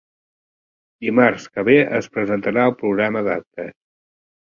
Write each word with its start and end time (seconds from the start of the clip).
Dimarts 1.07 1.43
que 1.57 1.65
ve 1.67 1.75
es 1.97 2.07
presentarà 2.15 2.63
el 2.71 2.73
programa 2.79 3.23
d'actes. 3.29 3.71